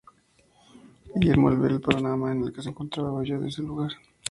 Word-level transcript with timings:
Guillermo, 1.13 1.49
al 1.49 1.59
ver 1.59 1.73
el 1.73 1.79
panorama 1.79 2.31
en 2.31 2.41
el 2.41 2.51
que 2.51 2.63
se 2.63 2.69
encontraba 2.69 3.13
huyó 3.13 3.39
de 3.39 3.49
ese 3.49 3.61
lugar. 3.61 3.91